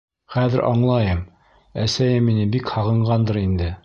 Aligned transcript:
Хәҙер 0.35 0.63
аңлайым, 0.69 1.21
әсәйем 1.83 2.25
мине 2.31 2.47
бик 2.57 2.73
һағынғандыр 2.77 3.41
инде. 3.47 3.71